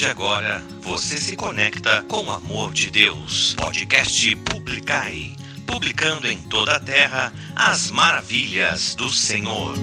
[0.00, 3.54] de agora, você se conecta com o amor de Deus.
[3.54, 5.32] Podcast Publicai.
[5.66, 9.74] Publicando em toda a terra as maravilhas do Senhor.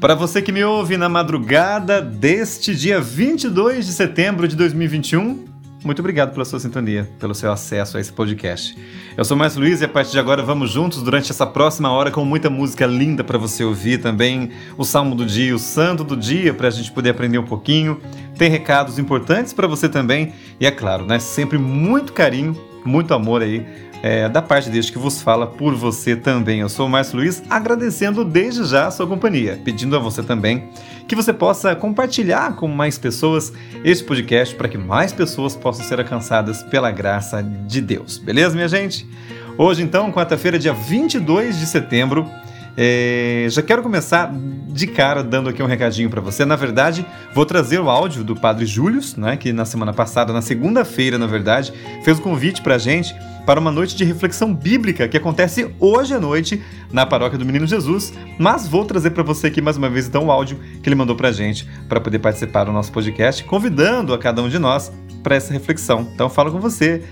[0.00, 5.44] Para você que me ouve na madrugada deste dia 22 de setembro de 2021,
[5.86, 8.76] muito obrigado pela sua sintonia, pelo seu acesso a esse podcast.
[9.16, 12.10] Eu sou Márcio Luiz e a partir de agora vamos juntos durante essa próxima hora
[12.10, 16.16] com muita música linda para você ouvir também, o Salmo do Dia, o Santo do
[16.16, 18.00] Dia, para a gente poder aprender um pouquinho.
[18.36, 23.40] Tem recados importantes para você também e é claro, né, sempre muito carinho, muito amor
[23.40, 23.64] aí
[24.02, 26.60] é, da parte deste que vos fala por você também.
[26.60, 30.68] Eu sou o Márcio Luiz, agradecendo desde já a sua companhia, pedindo a você também
[31.06, 33.52] que você possa compartilhar com mais pessoas
[33.84, 38.18] este podcast para que mais pessoas possam ser alcançadas pela graça de Deus.
[38.18, 39.08] Beleza, minha gente?
[39.56, 42.28] Hoje, então, quarta-feira, dia 22 de setembro,
[42.76, 44.32] é, já quero começar
[44.68, 46.44] de cara dando aqui um recadinho para você.
[46.44, 50.42] Na verdade, vou trazer o áudio do Padre Júlio, né, que na semana passada, na
[50.42, 51.72] segunda-feira, na verdade,
[52.04, 53.14] fez o um convite para a gente
[53.46, 56.60] para uma noite de reflexão bíblica que acontece hoje à noite
[56.92, 58.12] na paróquia do Menino Jesus.
[58.38, 61.14] Mas vou trazer para você aqui mais uma vez então o áudio que ele mandou
[61.14, 64.92] para a gente para poder participar do nosso podcast, convidando a cada um de nós
[65.22, 66.08] para essa reflexão.
[66.12, 67.04] Então falo com você,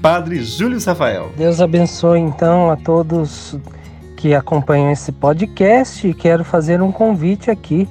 [0.00, 1.30] Padre Júlio Rafael.
[1.36, 3.54] Deus abençoe então a todos
[4.22, 7.88] que acompanham esse podcast e quero fazer um convite aqui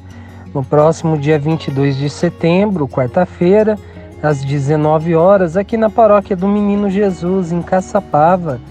[0.53, 3.77] no próximo dia 22 de setembro, quarta-feira,
[4.23, 8.61] às 19 horas, aqui na paróquia do Menino Jesus, em Caçapava.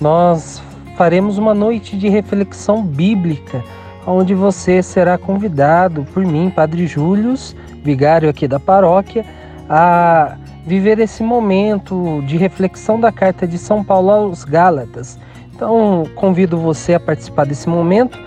[0.00, 0.62] Nós
[0.96, 3.62] faremos uma noite de reflexão bíblica,
[4.06, 7.34] onde você será convidado por mim, Padre Júlio,
[7.84, 9.22] vigário aqui da paróquia,
[9.68, 15.18] a viver esse momento de reflexão da carta de São Paulo aos Gálatas.
[15.62, 18.18] Então, convido você a participar desse momento,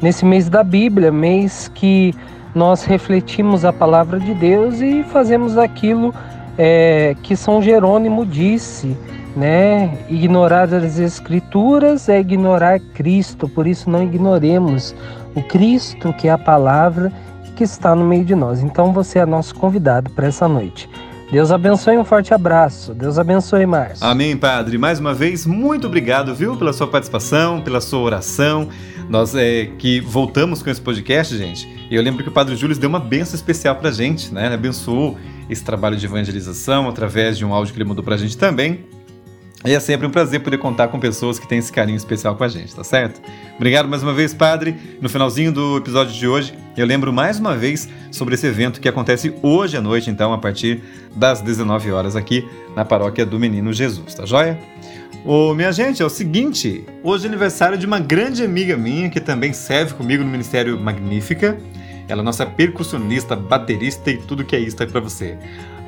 [0.00, 2.14] nesse mês da Bíblia, mês que
[2.54, 6.14] nós refletimos a palavra de Deus e fazemos aquilo
[6.56, 8.96] é, que São Jerônimo disse,
[9.36, 9.98] né?
[10.08, 14.94] Ignorar as Escrituras é ignorar Cristo, por isso não ignoremos
[15.34, 17.12] o Cristo, que é a palavra
[17.56, 18.62] que está no meio de nós.
[18.62, 20.88] Então você é nosso convidado para essa noite.
[21.30, 22.92] Deus abençoe, um forte abraço.
[22.92, 24.04] Deus abençoe, Márcio.
[24.04, 24.76] Amém, Padre.
[24.76, 28.68] Mais uma vez, muito obrigado, viu, pela sua participação, pela sua oração.
[29.08, 31.68] Nós é, que voltamos com esse podcast, gente.
[31.88, 34.46] E eu lembro que o Padre Júlio deu uma benção especial pra gente, né?
[34.46, 35.16] Ele abençoou
[35.48, 38.84] esse trabalho de evangelização através de um áudio que ele mandou pra gente também.
[39.64, 42.42] E é sempre um prazer poder contar com pessoas que têm esse carinho especial com
[42.42, 43.20] a gente, tá certo?
[43.56, 44.74] Obrigado mais uma vez, Padre.
[45.02, 48.88] No finalzinho do episódio de hoje, eu lembro mais uma vez sobre esse evento que
[48.88, 50.82] acontece hoje à noite, então, a partir
[51.14, 54.58] das 19 horas aqui na paróquia do Menino Jesus, tá joia?
[55.26, 59.20] Ô, minha gente, é o seguinte, hoje é aniversário de uma grande amiga minha que
[59.20, 61.58] também serve comigo no Ministério Magnífica.
[62.08, 65.36] Ela é nossa percussionista, baterista e tudo que é isso para você.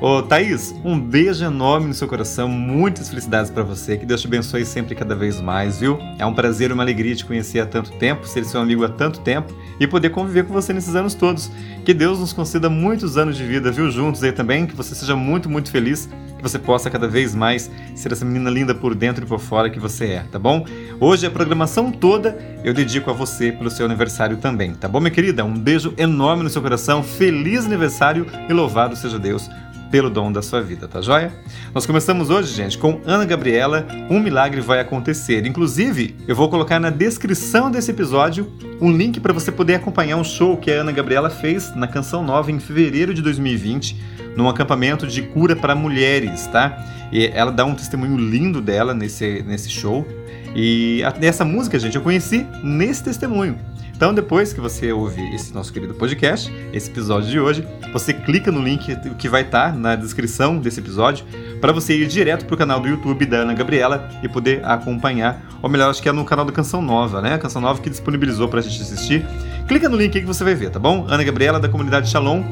[0.03, 4.27] Ô, Thaís, um beijo enorme no seu coração, muitas felicidades para você, que Deus te
[4.27, 5.97] abençoe sempre cada vez mais, viu?
[6.19, 8.89] É um prazer e uma alegria te conhecer há tanto tempo, ser seu amigo há
[8.89, 11.49] tanto tempo e poder conviver com você nesses anos todos.
[11.85, 13.89] Que Deus nos conceda muitos anos de vida, viu?
[13.89, 17.71] Juntos aí também, que você seja muito, muito feliz, que você possa cada vez mais
[17.95, 20.65] ser essa menina linda por dentro e por fora que você é, tá bom?
[20.99, 25.11] Hoje a programação toda eu dedico a você pelo seu aniversário também, tá bom, minha
[25.11, 25.45] querida?
[25.45, 29.49] Um beijo enorme no seu coração, feliz aniversário e louvado seja Deus
[29.93, 31.31] pelo dom da sua vida, tá joia?
[31.71, 35.45] Nós começamos hoje, gente, com Ana Gabriela, Um Milagre Vai Acontecer.
[35.45, 40.23] Inclusive, eu vou colocar na descrição desse episódio um link para você poder acompanhar um
[40.23, 43.95] show que a Ana Gabriela fez na Canção Nova em fevereiro de 2020,
[44.35, 46.75] num acampamento de cura para mulheres, tá?
[47.11, 50.07] E ela dá um testemunho lindo dela nesse, nesse show.
[50.55, 53.59] E essa música, gente, eu conheci nesse testemunho.
[53.95, 58.51] Então, depois que você ouvir esse nosso querido podcast, esse episódio de hoje, você clica
[58.51, 61.25] no link que vai estar tá na descrição desse episódio
[61.61, 65.41] para você ir direto para o canal do YouTube da Ana Gabriela e poder acompanhar.
[65.61, 67.35] Ou melhor, acho que é no canal da Canção Nova, né?
[67.35, 69.25] A Canção Nova que disponibilizou para a gente assistir.
[69.67, 71.05] Clica no link aí que você vai ver, tá bom?
[71.07, 72.43] Ana Gabriela, da comunidade Shalom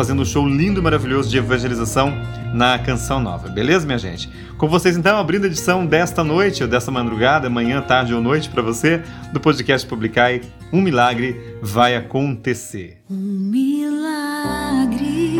[0.00, 2.10] fazendo um show lindo e maravilhoso de evangelização
[2.54, 3.50] na Canção Nova.
[3.50, 4.30] Beleza, minha gente?
[4.56, 8.48] Com vocês, então, abrindo a edição desta noite, ou desta madrugada, manhã, tarde ou noite
[8.48, 10.40] para você, do podcast Publicai,
[10.72, 13.02] um milagre vai acontecer.
[13.10, 15.38] Um milagre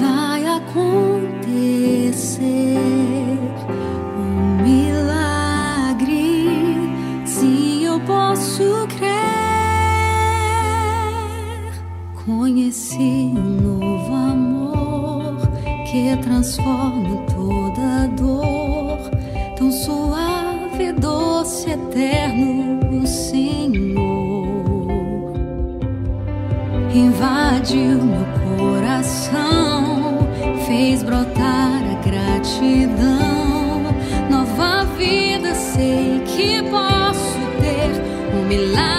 [0.00, 1.78] vai acontecer.
[16.16, 19.10] transforma toda dor,
[19.56, 24.88] tão suave, doce, eterno, o Senhor.
[26.94, 28.26] Invade o meu
[28.56, 30.18] coração,
[30.66, 33.82] fez brotar a gratidão,
[34.30, 38.97] nova vida sei que posso ter um milagre.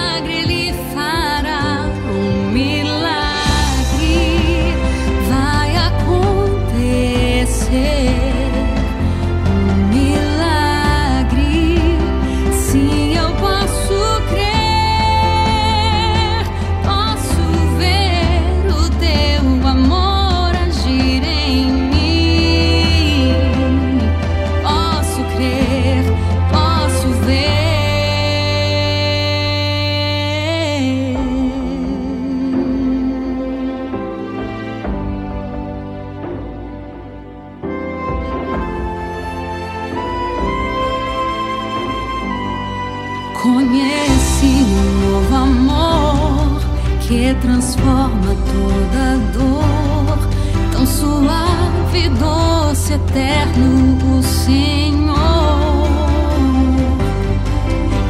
[52.94, 55.88] eterno o Senhor.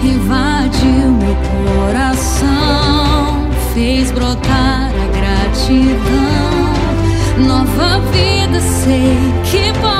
[0.03, 1.37] Invadiu meu
[1.87, 2.47] coração,
[3.75, 6.61] fez brotar a gratidão.
[7.47, 10.00] Nova vida sei que pode.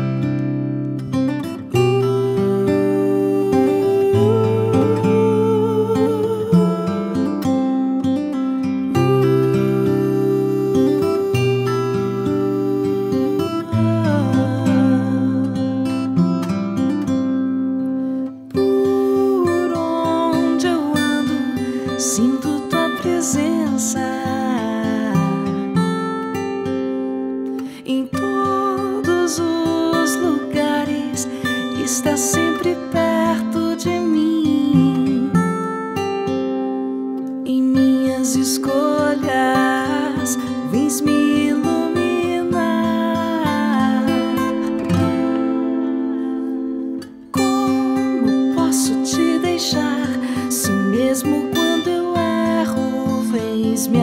[51.23, 53.99] mesmo quando eu erro, vens me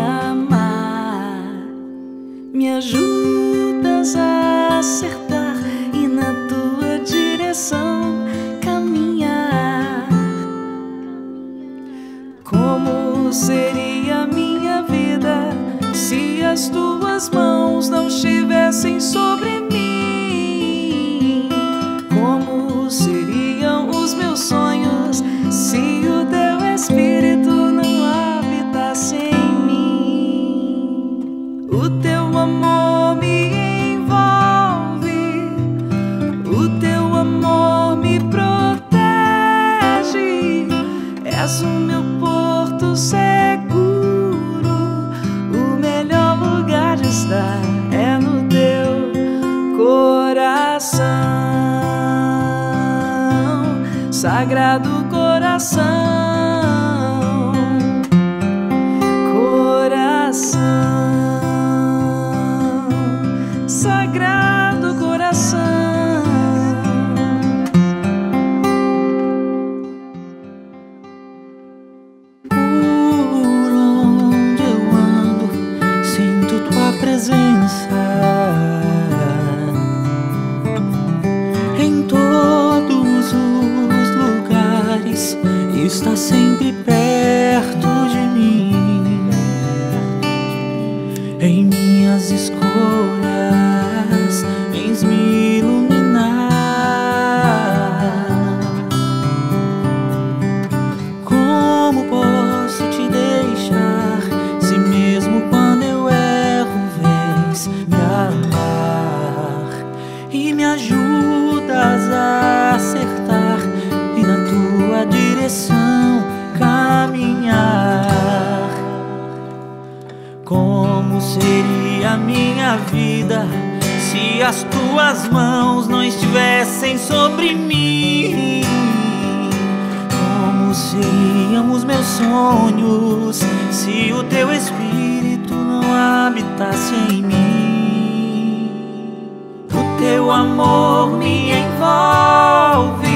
[140.29, 143.09] teu amor me envolve,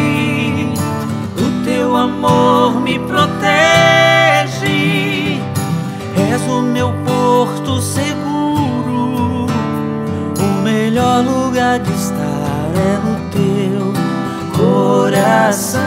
[1.36, 3.38] o teu amor me protege,
[6.16, 9.46] és o meu porto seguro,
[10.40, 13.92] o melhor lugar de estar é no teu
[14.56, 15.82] coração,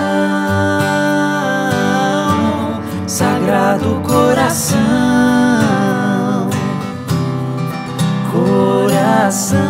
[3.07, 4.77] sagrado coração,
[8.31, 9.64] coração.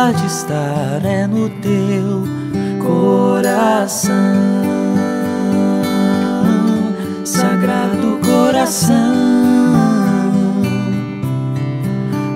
[0.00, 2.24] vontade estar é no teu
[2.82, 4.14] coração,
[7.22, 8.96] sagrado coração,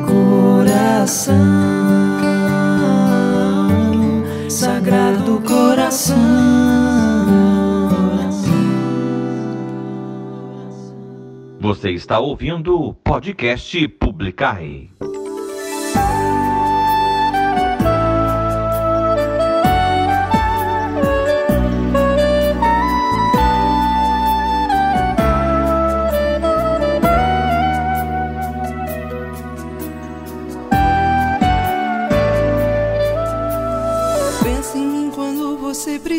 [0.07, 1.35] coração,
[4.51, 6.15] sagrado coração.
[11.61, 14.61] Você está ouvindo o podcast Publicar.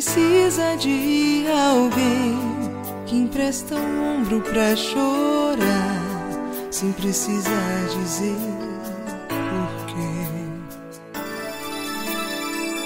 [0.05, 2.37] precisa de alguém
[3.07, 5.57] que empresta um ombro pra chorar,
[6.69, 8.37] sem precisar dizer
[9.27, 10.27] porquê.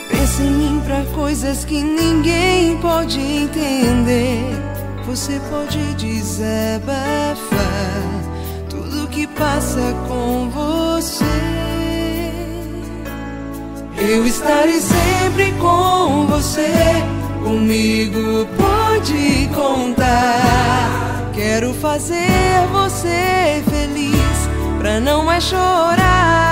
[0.09, 4.39] Pensa em mim pra coisas que ninguém pode entender.
[5.05, 6.87] Você pode desabafar
[8.69, 11.58] tudo que passa com você.
[14.01, 16.71] Eu estarei sempre com você,
[17.43, 21.29] comigo pode contar.
[21.33, 26.48] Quero fazer você feliz, pra não mais chorar.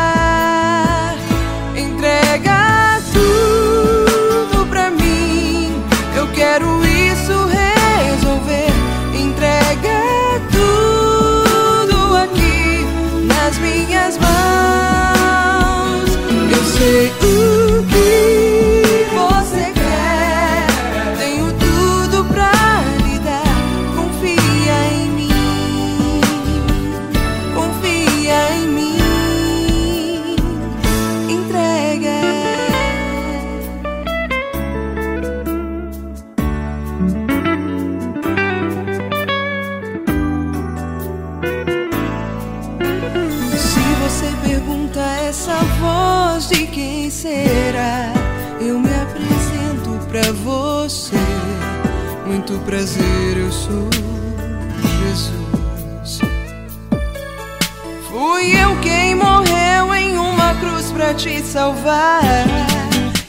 [61.17, 62.21] te salvar.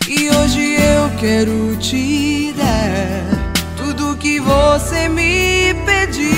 [0.07, 3.25] E hoje eu quero te dar
[3.76, 6.28] tudo que você me pedir.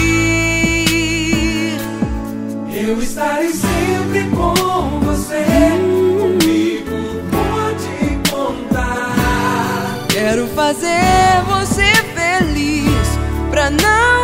[2.72, 4.54] Eu estarei sempre com
[5.00, 5.44] você.
[6.20, 6.96] Comigo
[7.32, 10.06] pode contar.
[10.08, 13.18] Quero fazer você feliz
[13.50, 14.19] pra não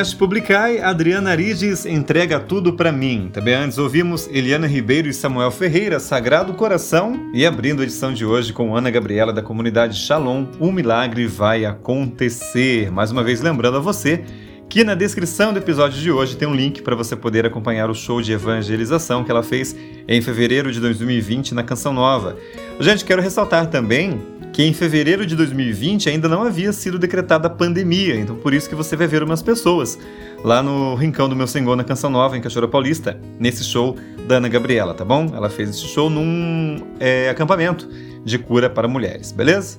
[0.00, 3.28] podcast Publicai, Adriana Arides entrega tudo pra mim.
[3.30, 7.30] Também antes ouvimos Eliana Ribeiro e Samuel Ferreira, Sagrado Coração.
[7.34, 11.66] E abrindo a edição de hoje com Ana Gabriela da comunidade Shalom, um milagre vai
[11.66, 12.90] acontecer.
[12.90, 14.24] Mais uma vez lembrando a você
[14.70, 17.94] que na descrição do episódio de hoje tem um link para você poder acompanhar o
[17.94, 19.76] show de evangelização que ela fez
[20.08, 22.38] em fevereiro de 2020 na Canção Nova.
[22.78, 24.18] Gente, quero ressaltar também
[24.60, 28.68] que em fevereiro de 2020 ainda não havia sido decretada a pandemia, então por isso
[28.68, 29.98] que você vai ver umas pessoas
[30.44, 33.96] lá no Rincão do Meu Senhor na Canção Nova, em Cachoeira Paulista, nesse show
[34.28, 35.32] da Ana Gabriela, tá bom?
[35.34, 37.88] Ela fez esse show num é, acampamento
[38.22, 39.78] de cura para mulheres, beleza?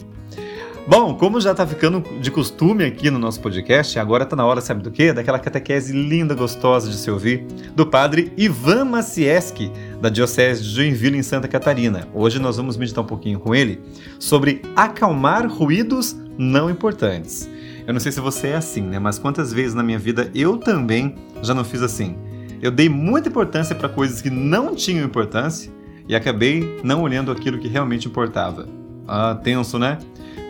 [0.92, 4.60] Bom, como já tá ficando de costume aqui no nosso podcast, agora tá na hora,
[4.60, 5.14] sabe do quê?
[5.14, 11.18] Daquela catequese linda, gostosa de se ouvir, do padre Ivan Macieski, da Diocese de Joinville,
[11.18, 12.10] em Santa Catarina.
[12.14, 13.80] Hoje nós vamos meditar um pouquinho com ele
[14.20, 17.50] sobre acalmar ruídos não importantes.
[17.88, 19.00] Eu não sei se você é assim, né?
[19.00, 22.18] Mas quantas vezes na minha vida eu também já não fiz assim?
[22.62, 25.72] Eu dei muita importância para coisas que não tinham importância
[26.06, 28.68] e acabei não olhando aquilo que realmente importava.
[29.08, 29.98] Ah, tenso, né?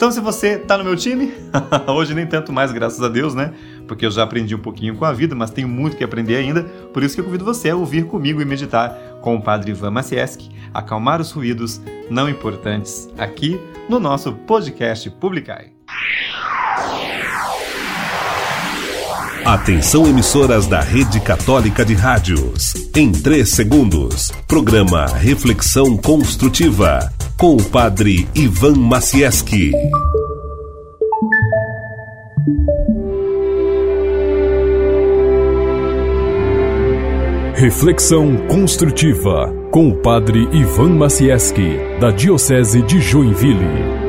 [0.02, 1.32] Então, se você tá no meu time,
[1.88, 3.54] hoje nem tanto mais, graças a Deus, né?
[3.88, 6.64] Porque eu já aprendi um pouquinho com a vida, mas tenho muito que aprender ainda.
[6.92, 9.92] Por isso que eu convido você a ouvir comigo e meditar com o Padre Ivan
[9.92, 15.72] Macieski, acalmar os ruídos não importantes aqui no nosso podcast Publicai.
[19.46, 22.76] Atenção emissoras da Rede Católica de Rádios.
[22.96, 29.72] Em 3 segundos, programa Reflexão Construtiva com o Padre Ivan Macieski.
[37.56, 44.01] Reflexão construtiva com o Padre Ivan Macieski, da Diocese de Joinville.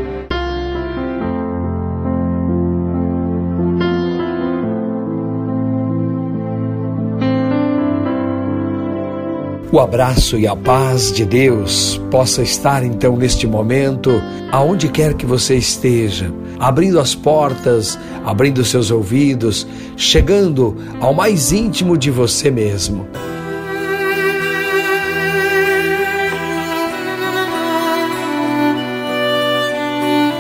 [9.73, 15.25] O abraço e a paz de Deus possa estar então neste momento, aonde quer que
[15.25, 16.31] você esteja,
[16.61, 23.09] abrindo as portas, abrindo seus ouvidos, chegando ao mais íntimo de você mesmo.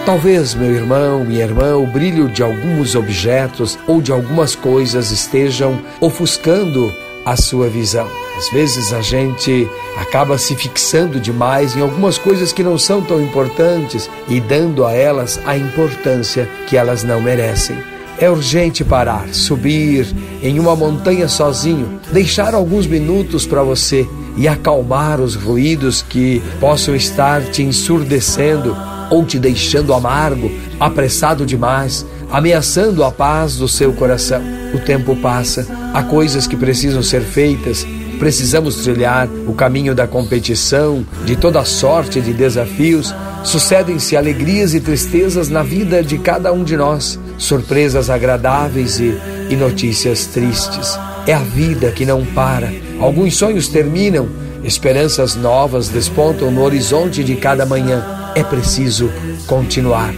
[0.05, 5.81] Talvez, meu irmão, minha irmã, o brilho de alguns objetos ou de algumas coisas estejam
[6.03, 6.92] ofuscando
[7.25, 8.22] a sua visão.
[8.43, 13.23] Às vezes a gente acaba se fixando demais em algumas coisas que não são tão
[13.23, 17.79] importantes e dando a elas a importância que elas não merecem.
[18.19, 25.21] É urgente parar, subir em uma montanha sozinho, deixar alguns minutos para você e acalmar
[25.21, 28.77] os ruídos que possam estar te ensurdecendo
[29.09, 30.51] ou te deixando amargo,
[30.81, 34.43] apressado demais, ameaçando a paz do seu coração.
[34.75, 37.87] O tempo passa, há coisas que precisam ser feitas,
[38.23, 43.13] precisamos trilhar o caminho da competição, de toda sorte de desafios.
[43.43, 49.13] Sucedem-se alegrias e tristezas na vida de cada um de nós, surpresas agradáveis e,
[49.51, 50.97] e notícias tristes.
[51.27, 52.73] É a vida que não para.
[53.01, 54.29] Alguns sonhos terminam,
[54.63, 58.31] esperanças novas despontam no horizonte de cada manhã.
[58.37, 59.11] É preciso
[59.49, 60.15] continuar,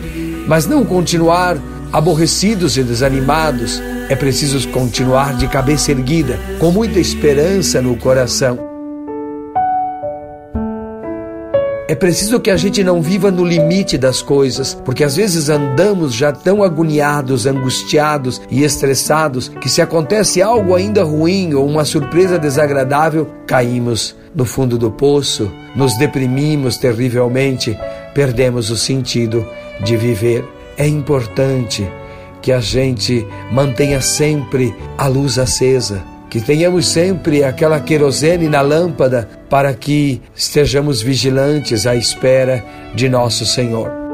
[0.46, 1.56] mas não continuar
[1.94, 8.58] aborrecidos e desanimados, é preciso continuar de cabeça erguida, com muita esperança no coração.
[11.86, 16.12] É preciso que a gente não viva no limite das coisas, porque às vezes andamos
[16.12, 22.40] já tão agoniados, angustiados e estressados que se acontece algo ainda ruim ou uma surpresa
[22.40, 27.78] desagradável, caímos no fundo do poço, nos deprimimos terrivelmente,
[28.12, 29.46] perdemos o sentido
[29.84, 30.44] de viver
[30.76, 31.88] é importante
[32.42, 39.28] que a gente mantenha sempre a luz acesa, que tenhamos sempre aquela querosene na lâmpada
[39.48, 44.04] para que estejamos vigilantes à espera de nosso Senhor.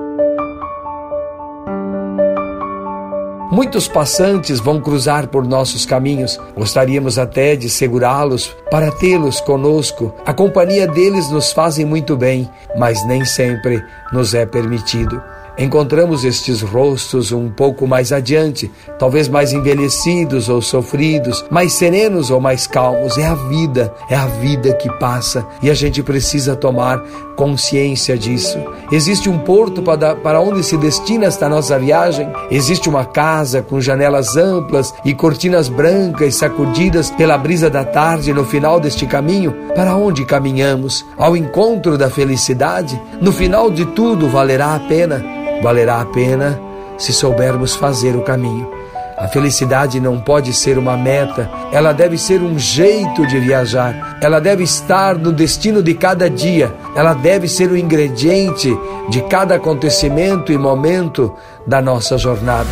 [3.50, 6.40] Muitos passantes vão cruzar por nossos caminhos.
[6.56, 10.14] Gostaríamos até de segurá-los para tê-los conosco.
[10.24, 15.20] A companhia deles nos fazem muito bem, mas nem sempre nos é permitido.
[15.60, 22.40] Encontramos estes rostos um pouco mais adiante, talvez mais envelhecidos ou sofridos, mais serenos ou
[22.40, 23.18] mais calmos.
[23.18, 26.98] É a vida, é a vida que passa e a gente precisa tomar
[27.36, 28.58] consciência disso.
[28.90, 32.26] Existe um porto para, onde se destina esta nossa viagem?
[32.50, 38.46] Existe uma casa com janelas amplas e cortinas brancas sacudidas pela brisa da tarde no
[38.46, 39.54] final deste caminho?
[39.74, 41.04] Para onde caminhamos?
[41.18, 42.98] Ao encontro da felicidade?
[43.20, 45.22] No final de tudo, valerá a pena?
[45.62, 46.60] Valerá a pena
[46.98, 48.70] se soubermos fazer o caminho.
[49.16, 54.40] A felicidade não pode ser uma meta, ela deve ser um jeito de viajar, ela
[54.40, 58.74] deve estar no destino de cada dia, ela deve ser o ingrediente
[59.10, 61.34] de cada acontecimento e momento
[61.66, 62.70] da nossa jornada.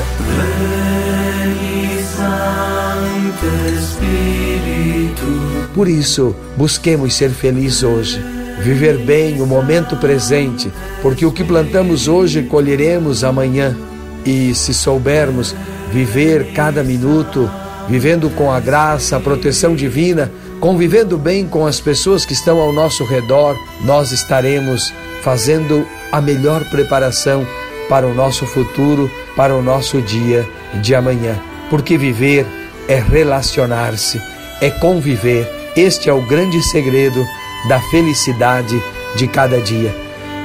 [5.74, 12.08] Por isso, busquemos ser felizes hoje viver bem o momento presente, porque o que plantamos
[12.08, 13.76] hoje colheremos amanhã.
[14.24, 15.54] E se soubermos
[15.92, 17.50] viver cada minuto,
[17.88, 22.72] vivendo com a graça, a proteção divina, convivendo bem com as pessoas que estão ao
[22.72, 24.92] nosso redor, nós estaremos
[25.22, 27.46] fazendo a melhor preparação
[27.88, 30.46] para o nosso futuro, para o nosso dia
[30.82, 31.38] de amanhã.
[31.70, 32.46] Porque viver
[32.86, 34.20] é relacionar-se,
[34.60, 35.48] é conviver.
[35.76, 37.24] Este é o grande segredo
[37.66, 38.80] da felicidade
[39.16, 39.94] de cada dia.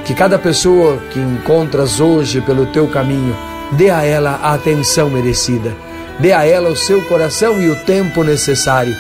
[0.06, 3.36] Que cada pessoa que encontras hoje pelo teu caminho,
[3.73, 5.76] dê a ela a atenção merecida,
[6.19, 8.95] dê a ela o seu coração e o tempo necessário.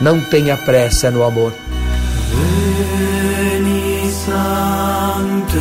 [0.00, 1.52] Não tenha pressa no amor.
[2.30, 5.58] Veni, Santo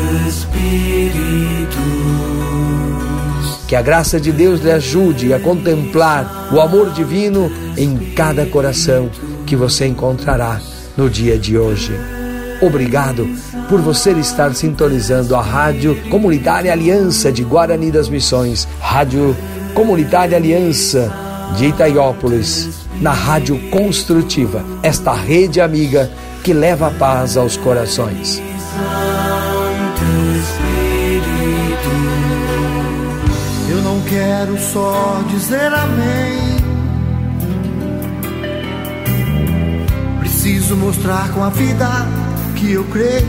[3.68, 9.10] Que a graça de Deus lhe ajude a contemplar o amor divino em cada coração
[9.46, 10.60] que você encontrará
[10.98, 11.94] no dia de hoje.
[12.62, 13.28] Obrigado
[13.70, 19.36] por você estar sintonizando a Rádio Comunitária Aliança de Guarani das Missões, Rádio
[19.74, 21.12] Comunitária Aliança
[21.58, 22.70] de Itaiópolis,
[23.02, 26.10] na Rádio Construtiva, esta rede amiga
[26.44, 28.42] que leva paz aos corações.
[33.70, 36.45] Eu não quero só dizer amém
[40.46, 41.90] Preciso mostrar com a vida
[42.56, 43.26] que eu creio.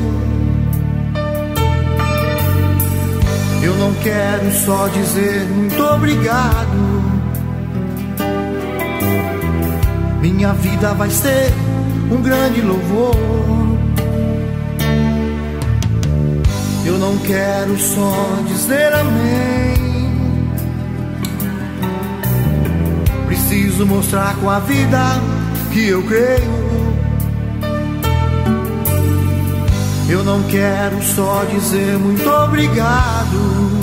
[3.62, 6.76] Eu não quero só dizer muito obrigado.
[10.20, 11.54] Minha vida vai ser
[12.10, 13.16] um grande louvor.
[16.84, 20.50] Eu não quero só dizer amém.
[23.26, 25.00] Preciso mostrar com a vida
[25.72, 26.65] que eu creio.
[30.08, 33.76] Eu não quero só dizer muito obrigado.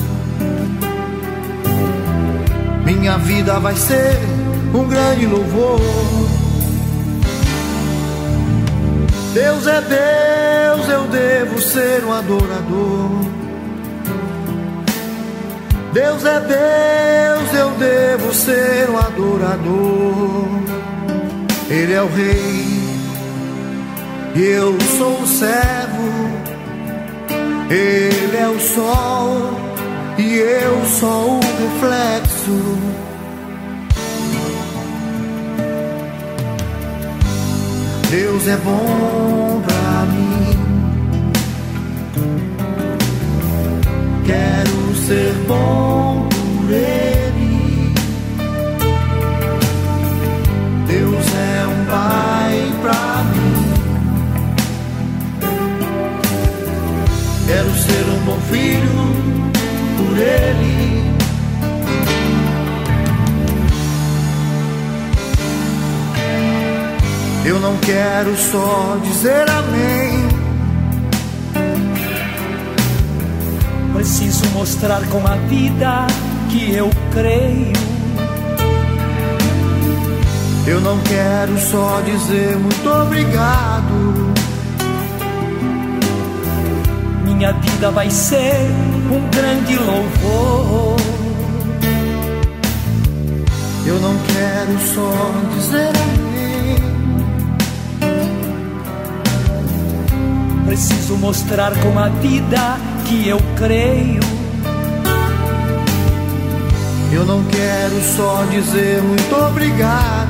[2.85, 4.17] Minha vida vai ser
[4.73, 5.81] um grande louvor.
[9.33, 13.09] Deus é Deus, eu devo ser um adorador.
[15.91, 20.47] Deus é Deus, eu devo ser um adorador.
[21.69, 22.73] Ele é o Rei
[24.35, 25.82] eu sou o servo,
[27.69, 29.57] ele é o sol
[30.17, 32.77] e eu sou o reflexo.
[38.11, 40.33] Deus é bom pra mim.
[44.25, 47.12] Quero ser bom por Ele.
[57.53, 58.89] Quero ser um bom filho
[59.95, 61.03] por Ele.
[67.45, 70.27] Eu não quero só dizer amém.
[73.93, 76.07] Preciso mostrar com a vida
[76.49, 77.73] que eu creio.
[80.65, 84.32] Eu não quero só dizer muito obrigado.
[87.61, 88.69] Vida vai ser
[89.11, 90.97] um grande louvor.
[93.85, 96.23] Eu não quero só dizer amém.
[100.65, 104.21] Preciso mostrar com a vida que eu creio.
[107.11, 110.22] Eu não quero só dizer muito obrigado.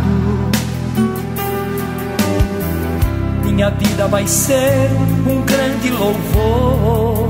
[3.54, 4.90] Minha vida vai ser
[5.28, 7.30] um grande louvor.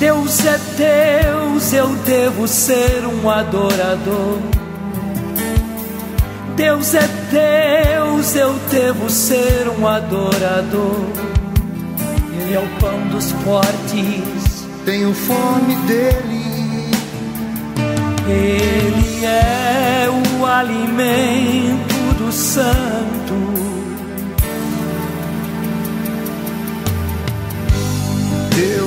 [0.00, 4.38] Deus é Deus, eu devo ser um adorador.
[6.56, 11.06] Deus é Deus, eu devo ser um adorador.
[12.32, 16.90] Ele é o pão dos fortes, Tenho fome dele.
[18.28, 23.05] Ele é o alimento do santo.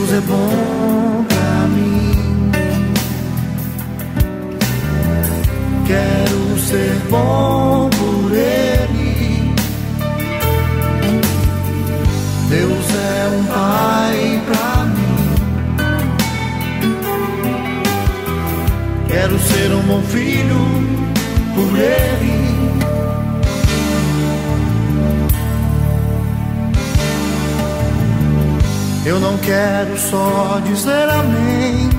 [0.10, 2.52] Deus é bom pra mim.
[5.86, 9.54] Quero ser bom por Ele.
[12.50, 15.30] Deus é um pai pra mim.
[19.08, 20.62] Quero ser um bom filho
[21.54, 22.39] por Ele.
[29.06, 31.90] Eu não quero só dizer amém.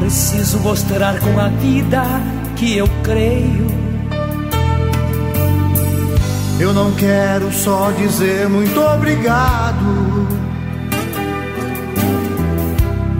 [0.00, 2.02] Preciso mostrar com a vida
[2.56, 3.66] que eu creio.
[6.60, 10.28] Eu não quero só dizer muito obrigado.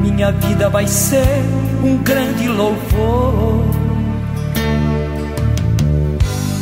[0.00, 1.42] Minha vida vai ser
[1.82, 3.64] um grande louvor.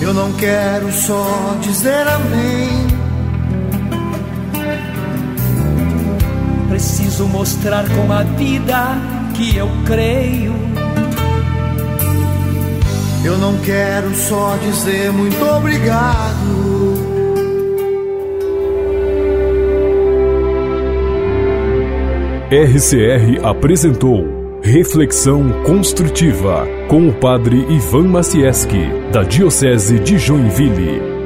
[0.01, 2.80] Eu não quero só dizer amém.
[7.21, 8.97] Preciso mostrar com a vida
[9.35, 10.55] que eu creio.
[13.23, 16.95] Eu não quero só dizer muito obrigado.
[22.51, 24.25] RCR apresentou
[24.63, 31.20] Reflexão Construtiva com o Padre Ivan Macieski, da Diocese de Joinville.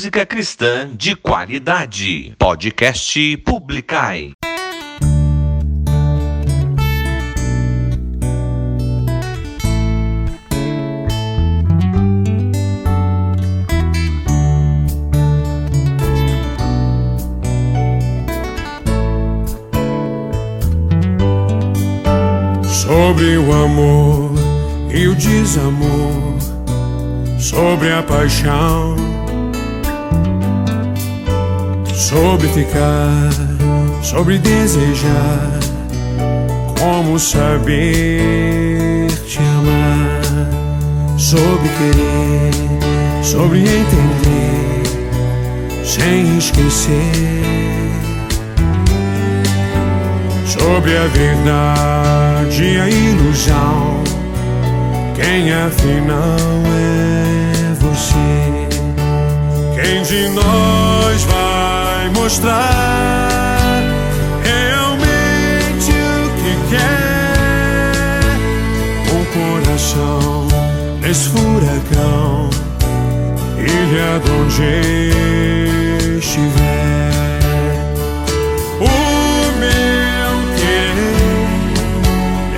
[0.00, 2.34] Música cristã de qualidade.
[2.38, 4.32] Podcast Publicai.
[22.64, 24.32] Sobre o amor
[24.94, 26.38] e o desamor,
[27.38, 29.19] sobre a paixão,
[32.00, 33.30] sobre ficar,
[34.02, 35.60] sobre desejar,
[36.78, 42.54] como saber te amar, sobre querer,
[43.22, 44.82] sobre entender,
[45.84, 47.50] sem esquecer
[50.46, 54.02] sobre a verdade e a ilusão.
[55.14, 56.36] Quem afinal
[56.76, 58.68] é você?
[59.80, 61.69] Quem de nós vai
[62.12, 63.82] mostrar
[64.42, 68.22] realmente o que quer?
[69.12, 70.48] O coração
[71.00, 72.50] nesse furacão,
[73.58, 74.70] ilha de onde
[76.18, 77.10] estiver.
[78.80, 78.82] O
[79.58, 81.58] meu querer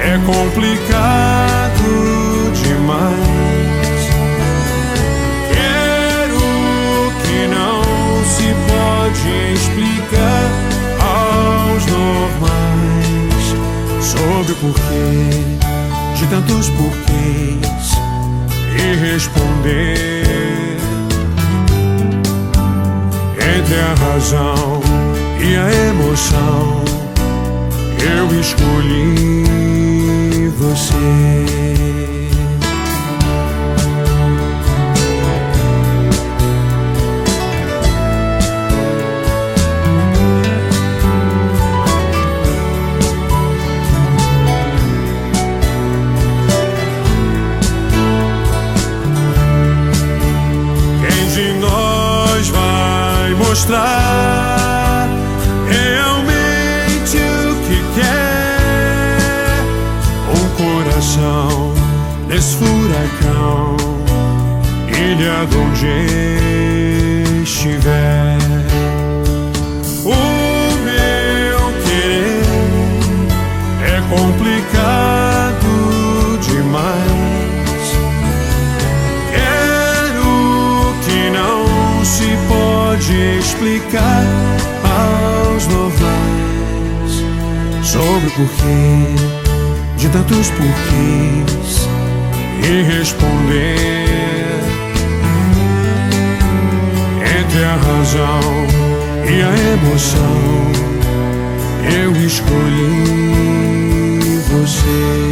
[0.04, 2.11] é complicado
[14.42, 15.30] soube o porquê
[16.16, 17.92] de tantos porquês
[18.76, 20.76] e responder
[23.38, 24.80] entre a razão
[25.40, 26.82] e a emoção.
[28.00, 29.44] Eu escolhi
[30.58, 32.21] você.
[65.44, 68.38] onde estiver.
[70.04, 70.14] O
[70.84, 72.42] meu querer
[73.82, 75.70] é complicado
[76.40, 77.86] demais.
[79.32, 84.24] Quero que não se pode explicar
[84.84, 87.12] aos novais
[87.82, 89.42] sobre o porquê
[89.96, 91.88] de tantos porquês
[92.64, 94.11] e responder.
[97.64, 98.40] a razão
[99.24, 100.72] e a emoção,
[102.02, 103.06] eu escolhi
[104.48, 105.22] você.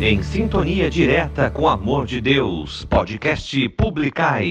[0.00, 4.50] Em sintonia direta com o amor de Deus, podcast Publicai.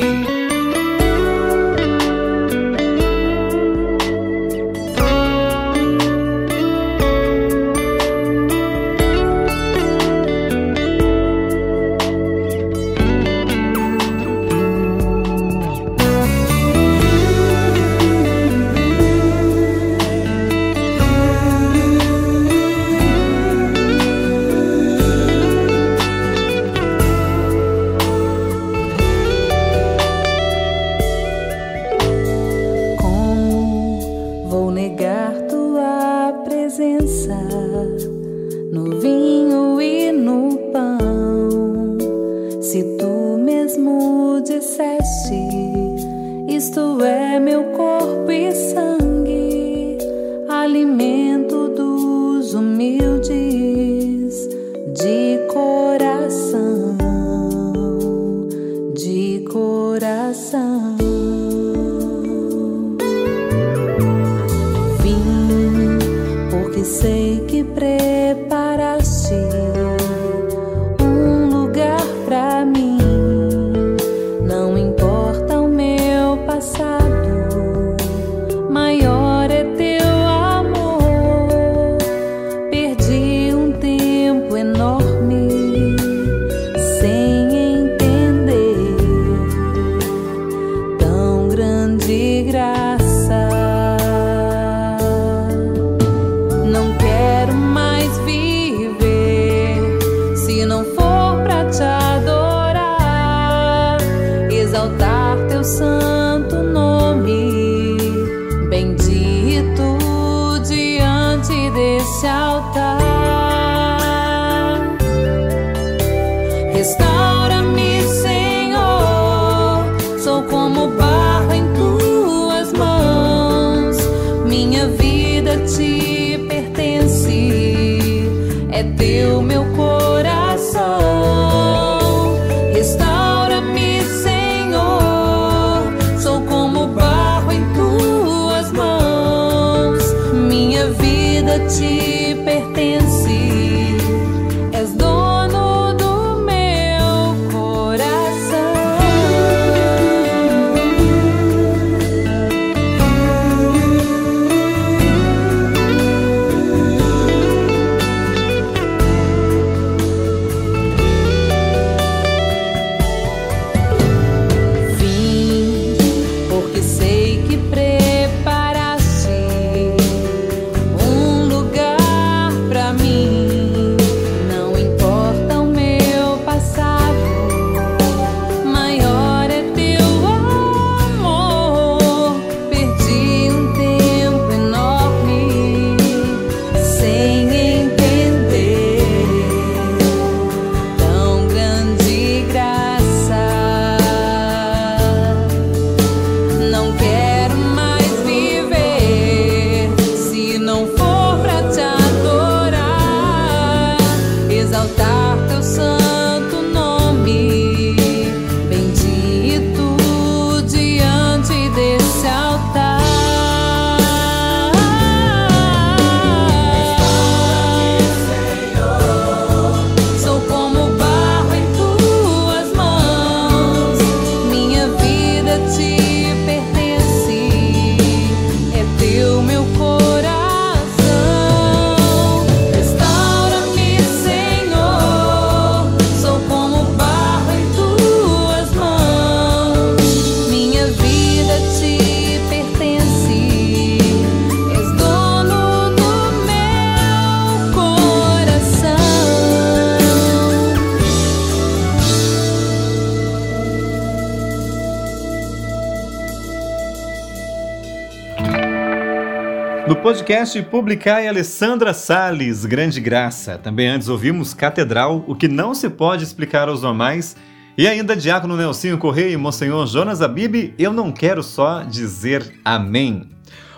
[260.06, 263.58] Podcast Publicai Alessandra Sales, Grande Graça.
[263.58, 267.36] Também antes ouvimos Catedral, o que não se pode explicar aos normais.
[267.76, 273.32] E ainda Diácono Nelsinho Correia e Monsenhor Jonas Abib, eu não quero só dizer amém.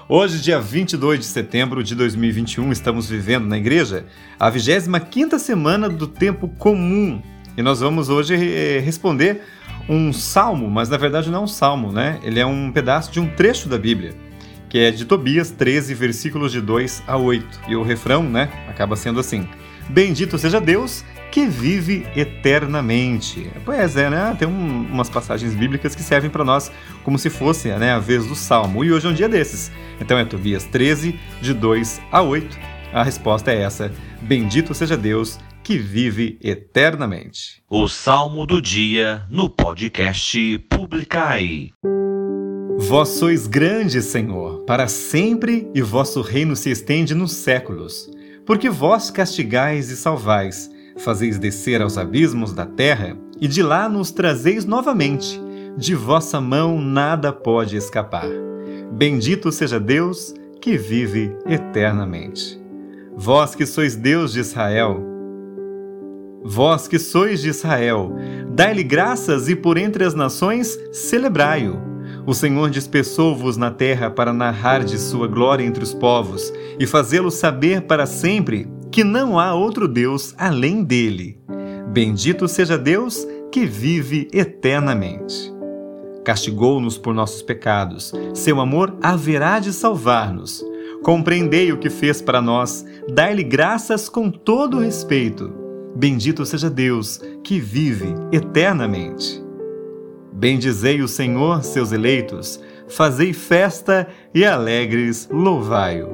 [0.09, 4.03] Hoje, dia 22 de setembro de 2021, estamos vivendo na igreja
[4.37, 7.21] a 25ª semana do tempo comum.
[7.55, 9.43] E nós vamos hoje eh, responder
[9.87, 12.19] um salmo, mas na verdade não é um salmo, né?
[12.21, 14.26] Ele é um pedaço de um trecho da Bíblia
[14.69, 17.61] que é de Tobias 13, versículos de 2 a 8.
[17.67, 19.47] E o refrão, né, acaba sendo assim:
[19.89, 23.49] Bendito seja Deus que vive eternamente.
[23.63, 24.35] Pois é, né?
[24.37, 26.71] Tem um, umas passagens bíblicas que servem para nós
[27.03, 28.83] como se fosse né, a vez do salmo.
[28.83, 29.71] E hoje é um dia desses.
[29.99, 32.57] Então é Tobias 13, de 2 a 8.
[32.93, 33.91] A resposta é essa:
[34.21, 37.61] Bendito seja Deus que vive eternamente.
[37.69, 41.71] O salmo do dia no podcast Publicai.
[42.87, 48.09] Vós sois grande, Senhor, para sempre, e vosso reino se estende nos séculos.
[48.45, 54.09] Porque vós castigais e salvais, fazeis descer aos abismos da terra, e de lá nos
[54.09, 55.37] trazeis novamente.
[55.77, 58.29] De vossa mão nada pode escapar.
[58.93, 62.57] Bendito seja Deus que vive eternamente.
[63.17, 65.03] Vós que sois Deus de Israel,
[66.41, 68.13] vós que sois de Israel,
[68.55, 71.96] dai-lhe graças e por entre as nações celebrai-o
[72.27, 77.35] o Senhor dispersou-vos na terra para narrar de sua glória entre os povos e fazê-los
[77.35, 81.39] saber para sempre que não há outro Deus além dele.
[81.87, 85.53] Bendito seja Deus que vive eternamente.
[86.25, 90.61] Castigou-nos por nossos pecados, seu amor haverá de salvar-nos.
[91.03, 95.49] Compreendei o que fez para nós, dai-lhe graças com todo respeito.
[95.95, 99.46] Bendito seja Deus que vive eternamente.
[100.37, 106.09] Bendizei o Senhor, seus eleitos, fazei festa e alegres louvai-o.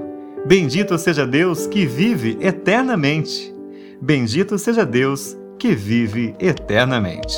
[0.46, 3.54] Bendito seja Deus que vive eternamente.
[4.02, 7.36] Bendito seja Deus que vive eternamente.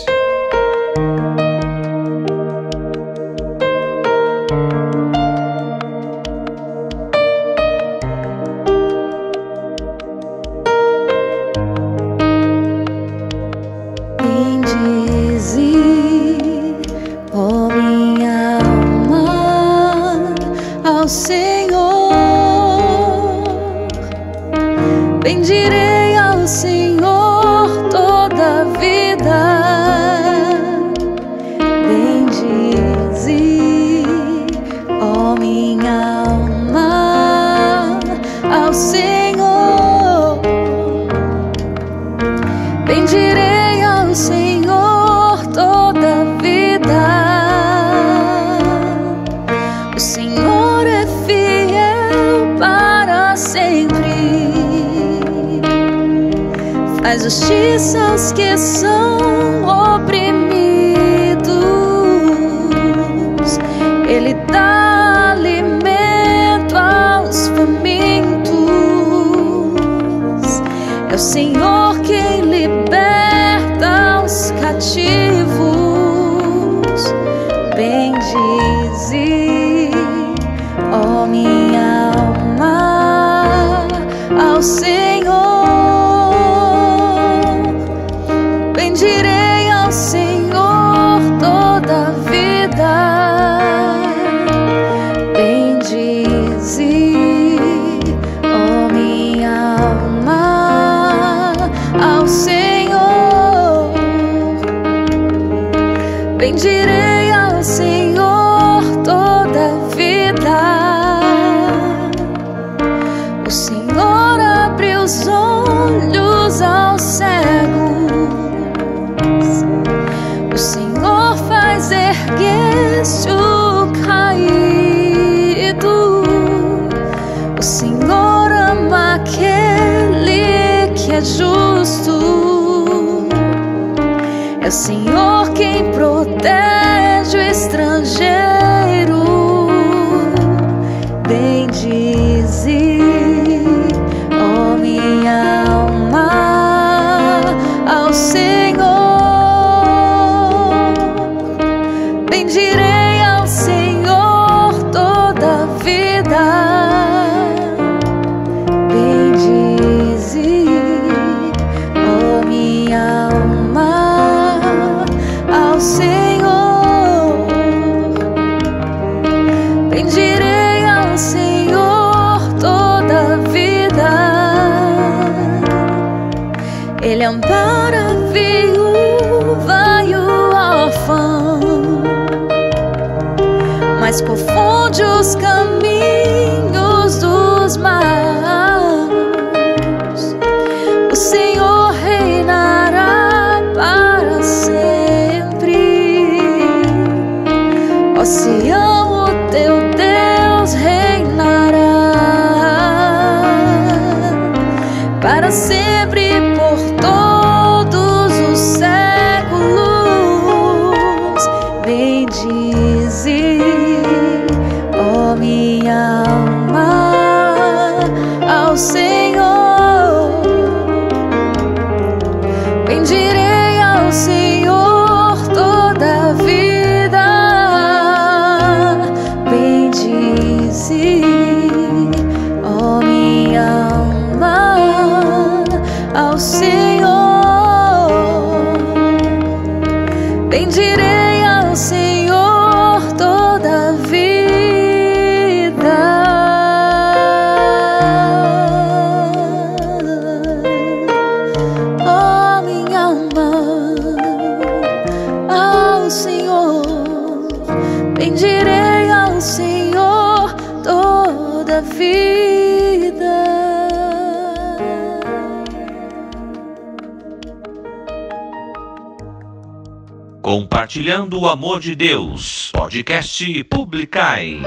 [270.41, 272.69] Compartilhando o amor de Deus.
[272.71, 274.61] Podcast Publicai.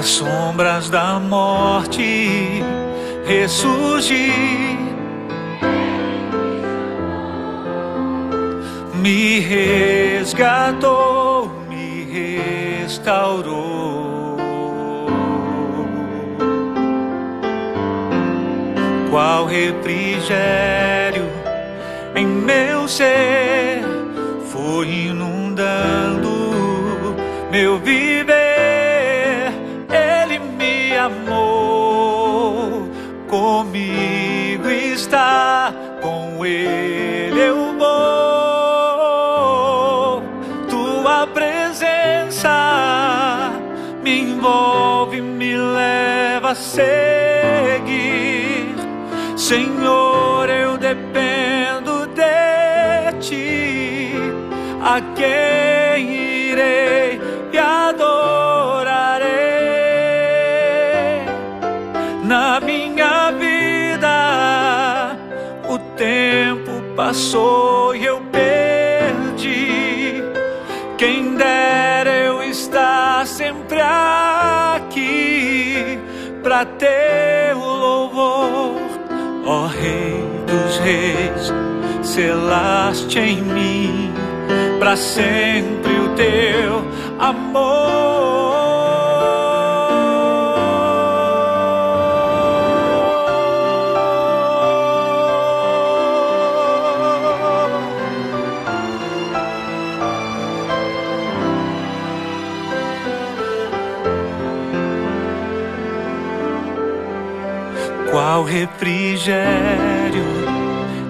[0.00, 2.62] Das sombras da morte
[3.26, 4.32] ressurgi.
[8.94, 10.70] Me resgatou,
[11.68, 12.04] me
[12.86, 14.38] restaurou.
[19.10, 21.24] Qual refrigério
[22.16, 23.82] em meu ser
[24.50, 26.30] foi inundando
[27.52, 28.19] meu viver.
[46.50, 47.94] A seguir.
[49.36, 54.12] Senhor, eu dependo de ti.
[54.82, 57.20] A quem irei
[57.52, 59.30] e adorarei?
[62.24, 65.16] Na minha vida,
[65.68, 70.24] o tempo passou e eu perdi.
[70.98, 74.39] Quem dera eu estar sempre para
[76.80, 78.80] teu louvor,
[79.44, 81.52] ó Rei dos Reis,
[82.02, 84.12] selaste em mim
[84.78, 86.82] para sempre o teu
[87.18, 87.79] amor.
[108.10, 110.24] Qual refrigério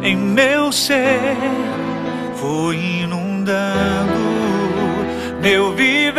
[0.02, 1.36] em meu ser
[2.36, 4.20] foi inundando
[5.40, 6.09] meu viver.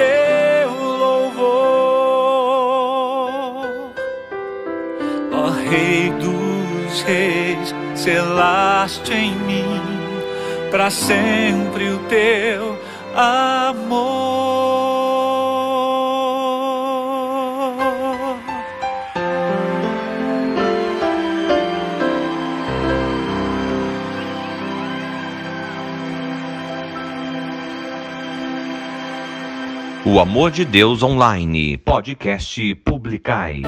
[0.00, 0.70] Teu
[1.02, 1.60] louvor.
[5.32, 9.80] Ó Rei dos Reis, selaste em mim
[10.70, 12.78] para sempre o teu
[13.14, 14.49] amor.
[30.12, 33.62] O Amor de Deus Online, podcast Publicai.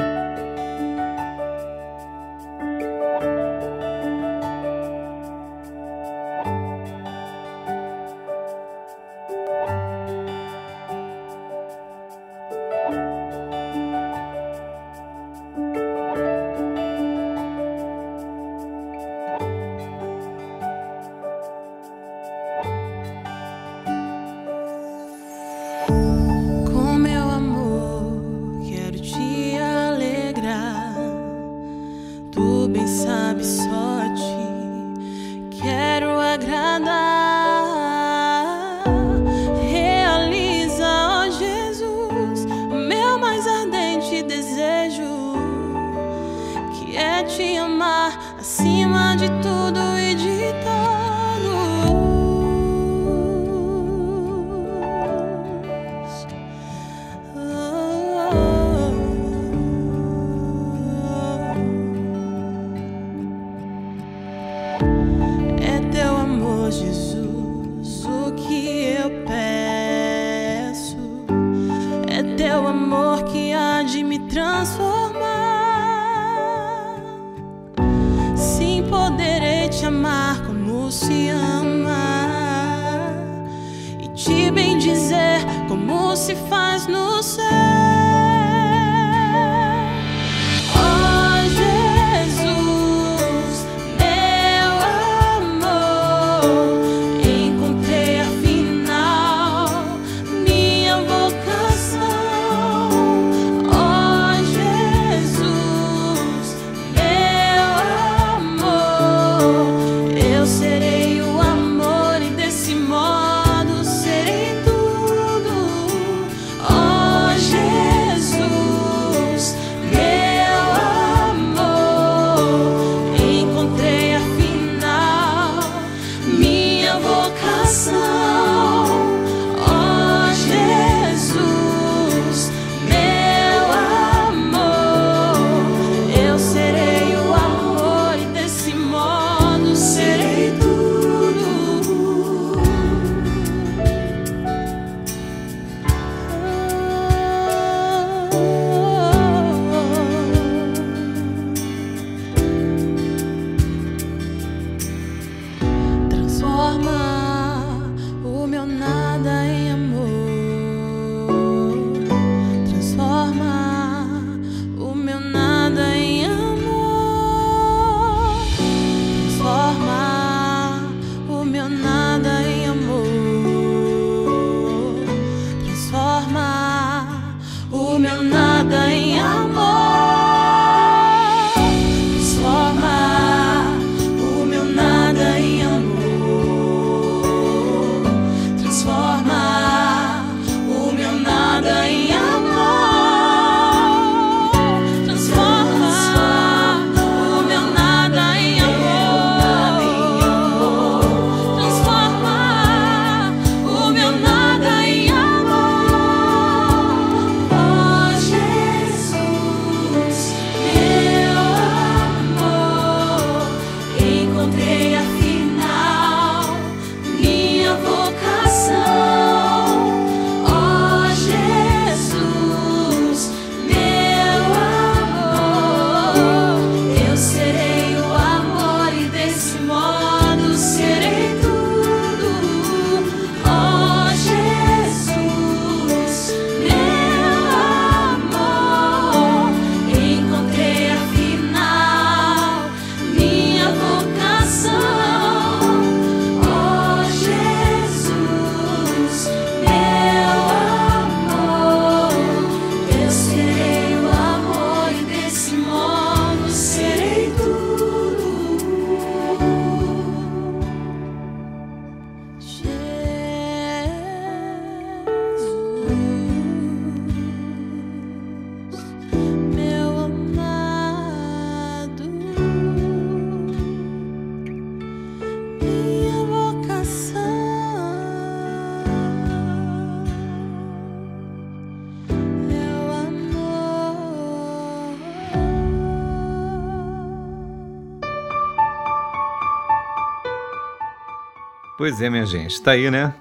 [291.93, 293.13] Pois é, minha gente, tá aí, né?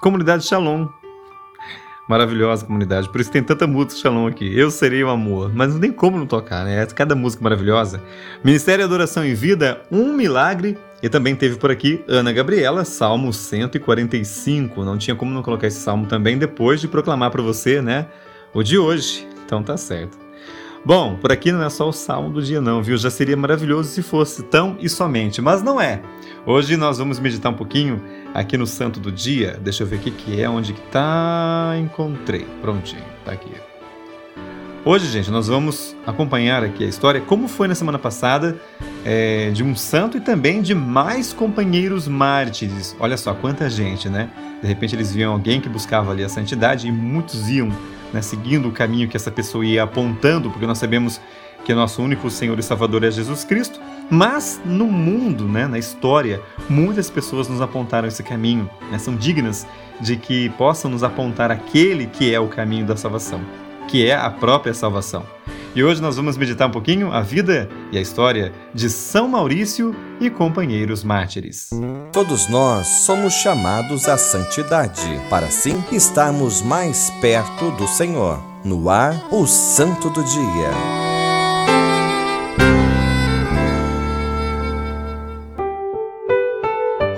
[0.00, 0.88] Comunidade Shalom.
[2.08, 4.52] Maravilhosa comunidade, por isso tem tanta música Shalom aqui.
[4.58, 6.84] Eu serei o amor, mas não tem como não tocar, né?
[6.86, 8.02] Cada música maravilhosa.
[8.42, 10.76] Ministério Adoração em Vida, um milagre.
[11.00, 14.82] E também teve por aqui Ana Gabriela, Salmo 145.
[14.82, 18.08] Não tinha como não colocar esse salmo também depois de proclamar para você, né?
[18.52, 19.24] O de hoje.
[19.44, 20.25] Então tá certo.
[20.86, 22.96] Bom, por aqui não é só o salmo do dia, não, viu?
[22.96, 26.00] Já seria maravilhoso se fosse tão e somente, mas não é.
[26.46, 28.00] Hoje nós vamos meditar um pouquinho
[28.32, 29.58] aqui no Santo do Dia.
[29.60, 31.74] Deixa eu ver o que, que é, onde que tá.
[31.76, 32.46] Encontrei.
[32.62, 33.50] Prontinho, tá aqui.
[34.88, 38.56] Hoje, gente, nós vamos acompanhar aqui a história, como foi na semana passada,
[39.04, 42.94] é, de um santo e também de mais companheiros mártires.
[43.00, 44.30] Olha só quanta gente, né?
[44.62, 47.68] De repente eles viam alguém que buscava ali a santidade e muitos iam
[48.12, 51.20] né, seguindo o caminho que essa pessoa ia apontando, porque nós sabemos
[51.64, 53.80] que nosso único Senhor e Salvador é Jesus Cristo.
[54.08, 59.66] Mas no mundo, né, na história, muitas pessoas nos apontaram esse caminho, né, são dignas
[60.00, 63.40] de que possam nos apontar aquele que é o caminho da salvação,
[63.88, 65.24] que é a própria salvação.
[65.74, 69.94] E hoje nós vamos meditar um pouquinho a vida e a história de São Maurício
[70.18, 71.68] e companheiros mártires.
[72.12, 78.42] Todos nós somos chamados à santidade, para assim estarmos mais perto do Senhor.
[78.64, 81.15] No ar, o Santo do Dia.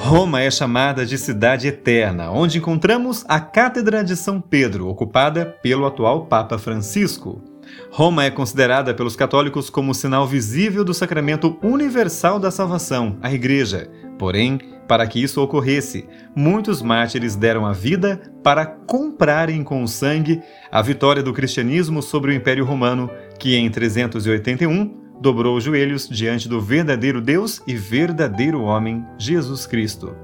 [0.09, 5.85] Roma é chamada de Cidade Eterna, onde encontramos a Cátedra de São Pedro, ocupada pelo
[5.85, 7.43] atual Papa Francisco.
[7.91, 13.91] Roma é considerada pelos católicos como sinal visível do sacramento universal da salvação, a Igreja.
[14.19, 20.41] Porém, para que isso ocorresse, muitos mártires deram a vida para comprarem com o sangue
[20.73, 26.49] a vitória do cristianismo sobre o Império Romano, que em 381 dobrou os joelhos diante
[26.49, 30.15] do verdadeiro Deus e verdadeiro homem, Jesus Cristo.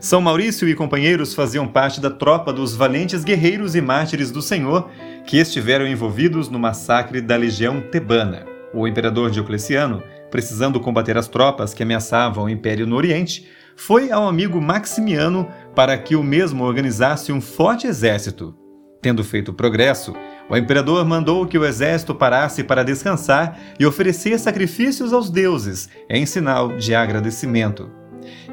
[0.00, 4.88] São Maurício e companheiros faziam parte da tropa dos valentes guerreiros e mártires do Senhor
[5.26, 8.46] que estiveram envolvidos no massacre da legião tebana.
[8.72, 14.26] O imperador Diocleciano, precisando combater as tropas que ameaçavam o império no Oriente, foi ao
[14.26, 18.54] amigo Maximiano para que o mesmo organizasse um forte exército.
[19.00, 20.12] Tendo feito progresso,
[20.48, 26.24] o imperador mandou que o exército parasse para descansar e oferecer sacrifícios aos deuses, em
[26.24, 27.90] sinal de agradecimento.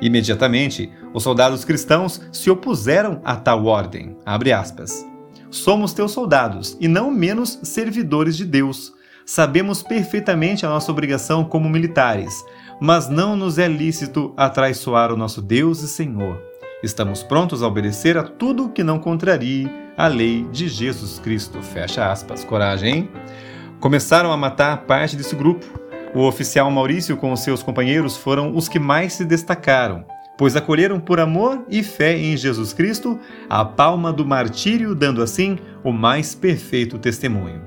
[0.01, 4.17] Imediatamente, os soldados cristãos se opuseram a tal ordem.
[5.49, 8.93] Somos teus soldados e não menos servidores de Deus.
[9.25, 12.43] Sabemos perfeitamente a nossa obrigação como militares,
[12.79, 16.41] mas não nos é lícito atraiçoar o nosso Deus e Senhor.
[16.83, 19.67] Estamos prontos a obedecer a tudo que não contrarie
[19.97, 21.61] a lei de Jesus Cristo.
[21.61, 22.43] Fecha aspas.
[22.43, 23.09] Coragem, hein?
[23.79, 25.65] Começaram a matar parte desse grupo.
[26.13, 30.05] O oficial Maurício com seus companheiros foram os que mais se destacaram,
[30.37, 33.19] pois acolheram por amor e fé em Jesus Cristo
[33.49, 37.61] a palma do martírio, dando assim o mais perfeito testemunho.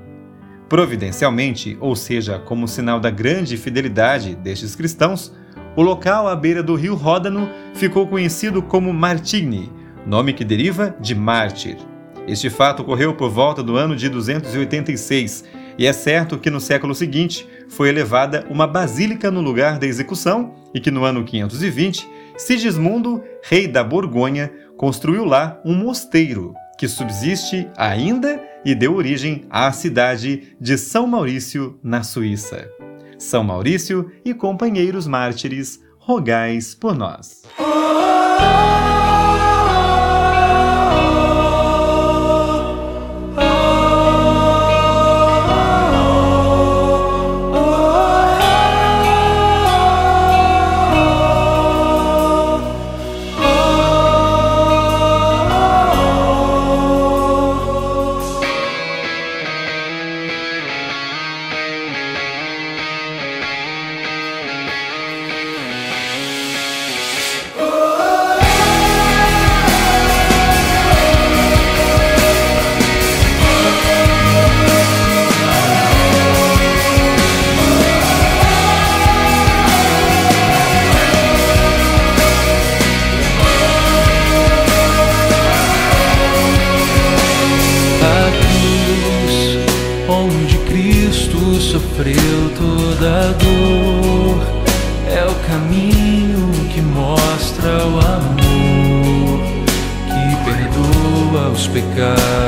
[0.67, 5.33] Providencialmente, ou seja, como sinal da grande fidelidade destes cristãos,
[5.75, 9.71] o local à beira do rio Ródano ficou conhecido como Martigny,
[10.05, 11.88] nome que deriva de mártir.
[12.29, 15.45] Este fato ocorreu por volta do ano de 286,
[15.79, 20.53] e é certo que no século seguinte foi elevada uma basílica no lugar da execução
[20.71, 22.07] e que no ano 520,
[22.37, 29.71] Sigismundo, rei da Borgonha, construiu lá um mosteiro que subsiste ainda e deu origem à
[29.71, 32.69] cidade de São Maurício, na Suíça.
[33.17, 37.41] São Maurício e companheiros mártires, rogais por nós.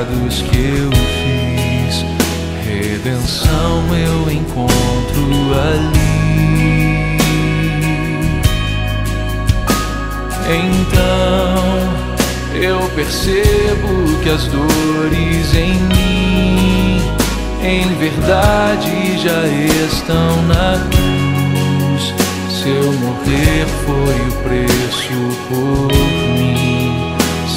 [0.02, 2.06] pecados que eu fiz,
[2.66, 5.24] redenção eu encontro
[5.54, 6.02] ali.
[10.50, 11.02] Então
[12.62, 17.02] eu percebo que as dores em mim,
[17.64, 19.48] em verdade, já
[19.88, 22.14] estão na cruz.
[22.50, 25.14] Seu morrer, foi o preço
[25.48, 25.88] por
[26.36, 26.71] mim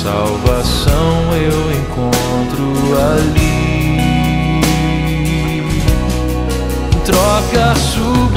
[0.04, 2.74] salvação eu encontro
[3.16, 4.60] ali.
[7.06, 8.33] Troca sua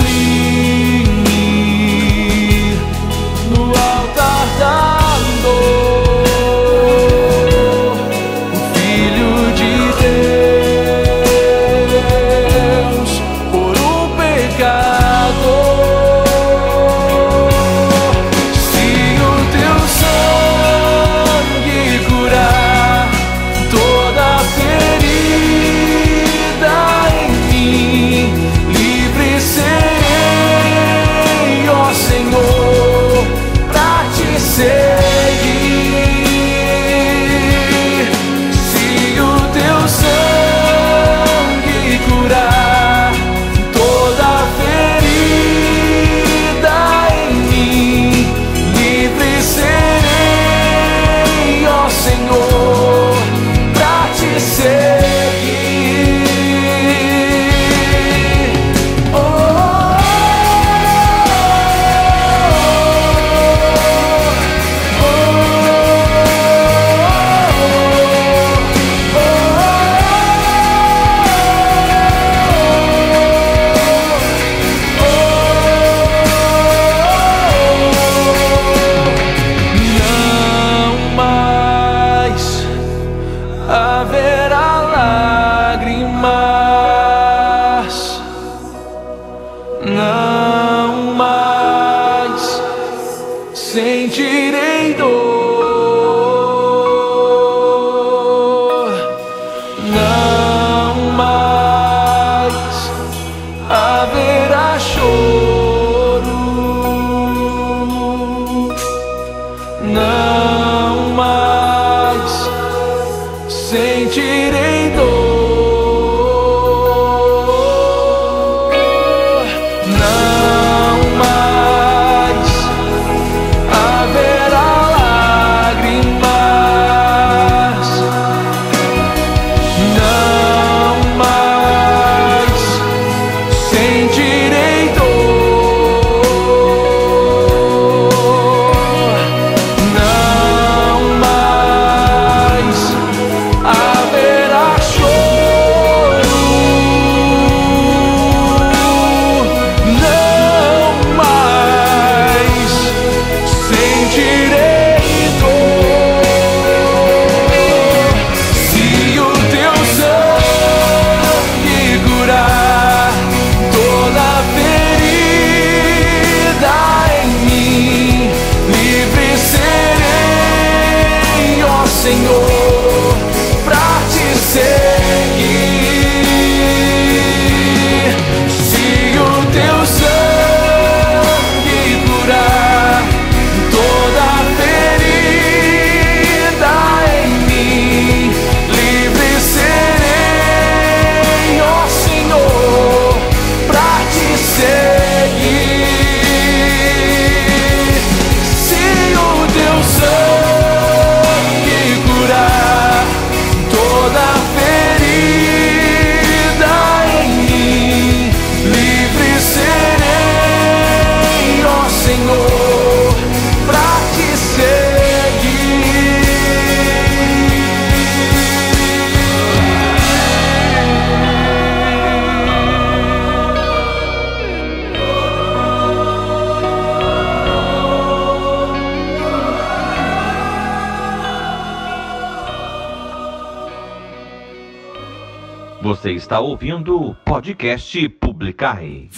[236.58, 239.10] ouvindo o podcast Publicai.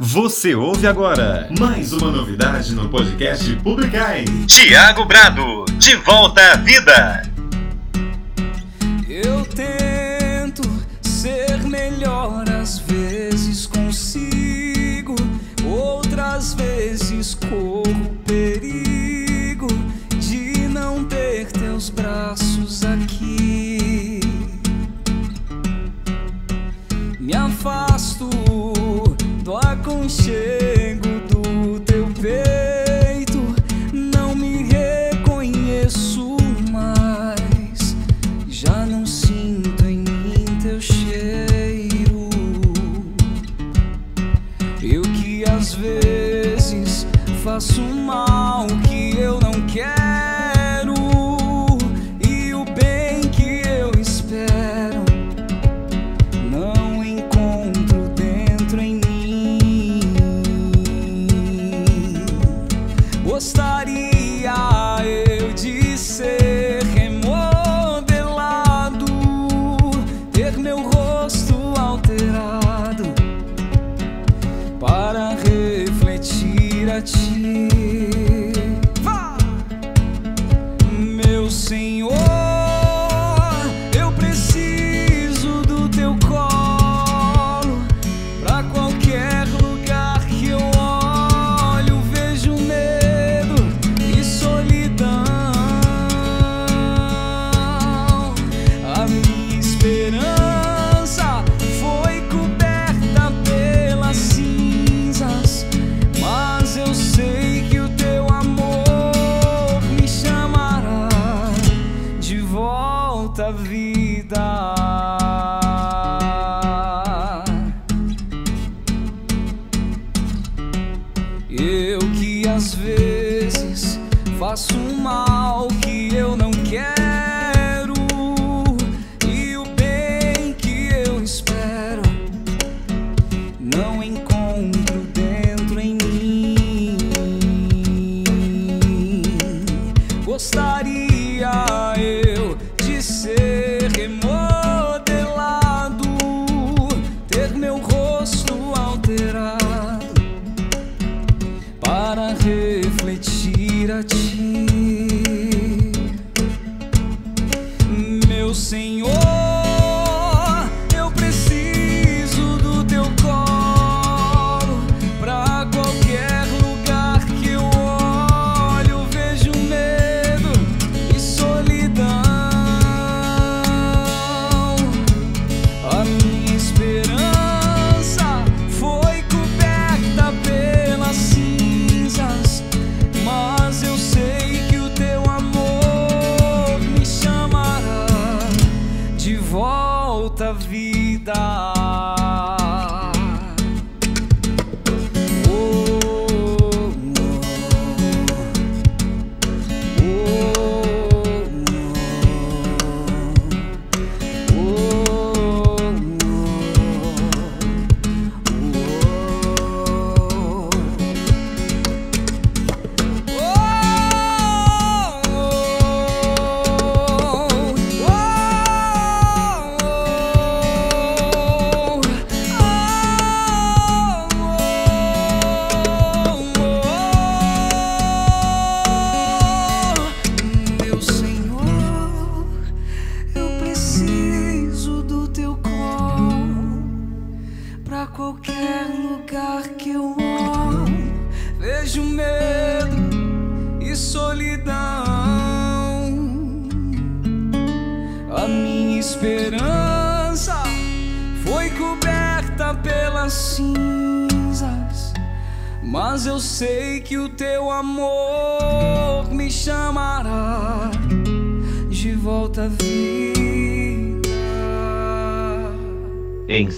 [0.00, 4.24] Você ouve agora mais uma novidade no podcast Publicai.
[4.46, 7.25] Tiago Brado, de volta à vida.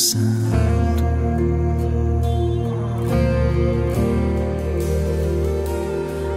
[0.00, 1.04] Santo.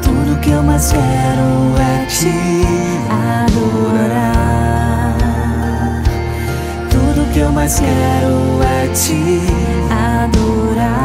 [0.00, 2.30] Tudo que eu mais quero é te
[3.10, 4.31] adorar.
[7.42, 9.40] eu mais quero é te
[9.90, 11.02] adorar.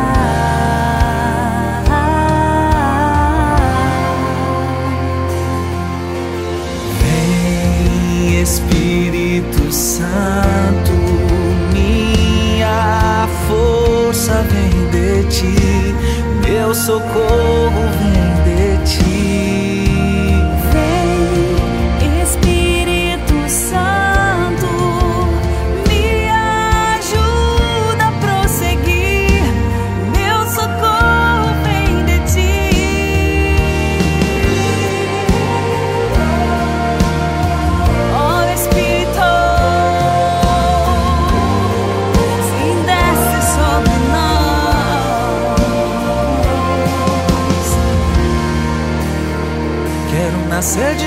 [7.01, 10.91] Vem, Espírito Santo,
[11.73, 15.95] minha força vem de ti,
[16.47, 19.66] meu socorro vem de ti.
[50.77, 51.06] sede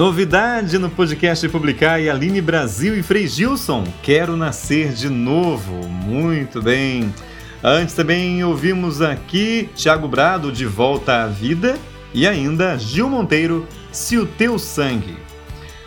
[0.00, 5.86] Novidade no podcast Publicar e Aline Brasil e Frei Gilson, Quero Nascer de Novo.
[5.88, 7.14] Muito bem.
[7.62, 11.78] Antes também ouvimos aqui Tiago Brado, De Volta à Vida,
[12.14, 15.18] e ainda Gil Monteiro, Se o Teu Sangue.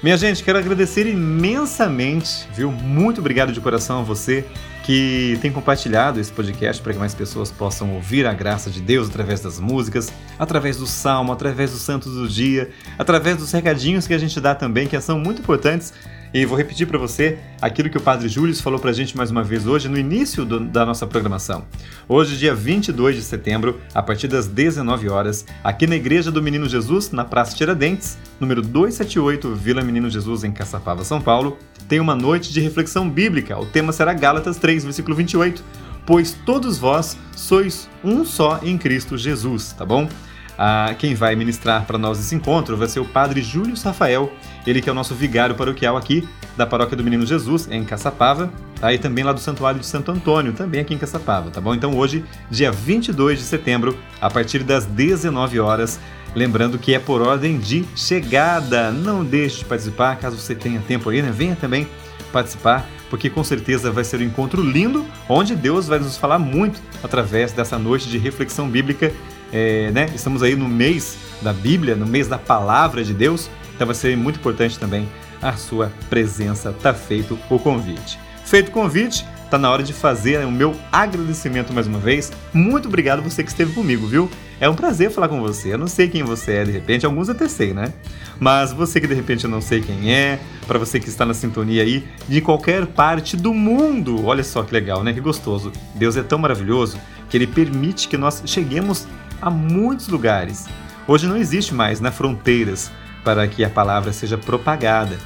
[0.03, 2.72] Minha gente, quero agradecer imensamente, viu?
[2.72, 4.45] Muito obrigado de coração a você
[4.84, 9.10] que tem compartilhado esse podcast para que mais pessoas possam ouvir a graça de Deus
[9.10, 12.70] através das músicas, através do salmo, através dos santos do dia,
[13.00, 15.94] através dos recadinhos que a gente dá também, que são muito importantes
[16.34, 19.30] e vou repetir para você aquilo que o Padre Júlio falou para a gente mais
[19.30, 21.64] uma vez hoje no início do, da nossa programação.
[22.10, 26.68] Hoje, dia 22 de setembro, a partir das 19 horas, aqui na Igreja do Menino
[26.68, 31.58] Jesus, na Praça Tiradentes, número 278, Vila Menino Jesus, em Caçapava, São Paulo,
[31.88, 33.60] tem uma noite de reflexão bíblica.
[33.60, 35.64] O tema será Gálatas 3, versículo 28.
[36.06, 40.10] Pois todos vós sois um só em Cristo Jesus, tá bom?
[40.58, 44.32] Ah, quem vai ministrar para nós esse encontro vai ser o Padre Júlio Rafael,
[44.65, 48.52] ele que é o nosso vigário paroquial aqui da Paróquia do Menino Jesus, em Caçapava,
[48.80, 48.94] tá?
[48.94, 51.73] e também lá do Santuário de Santo Antônio, também aqui em Caçapava, tá bom?
[51.73, 55.99] Então hoje, dia 22 de setembro, a partir das 19 horas,
[56.35, 58.91] lembrando que é por ordem de chegada.
[58.91, 61.31] Não deixe de participar, caso você tenha tempo aí, né?
[61.31, 61.88] Venha também
[62.31, 66.81] participar, porque com certeza vai ser um encontro lindo, onde Deus vai nos falar muito
[67.03, 69.11] através dessa noite de reflexão bíblica
[69.53, 70.10] é, né?
[70.15, 74.16] Estamos aí no mês da Bíblia, no mês da Palavra de Deus, então vai ser
[74.16, 75.08] muito importante também
[75.41, 76.72] a sua presença.
[76.72, 78.20] Tá feito o convite.
[78.45, 82.32] Feito o convite, tá na hora de fazer o meu agradecimento mais uma vez.
[82.54, 84.30] Muito obrigado você que esteve comigo, viu?
[84.60, 85.74] É um prazer falar com você.
[85.74, 87.94] Eu não sei quem você é de repente, alguns até sei, né?
[88.40, 91.34] Mas você que de repente eu não sei quem é, para você que está na
[91.34, 94.26] sintonia aí de qualquer parte do mundo.
[94.26, 95.14] Olha só que legal, né?
[95.14, 95.72] Que gostoso.
[95.95, 96.98] Deus é tão maravilhoso
[97.30, 99.08] que ele permite que nós cheguemos
[99.41, 100.68] a muitos lugares.
[101.08, 102.91] Hoje não existe mais né, fronteiras
[103.24, 105.18] para que a palavra seja propagada.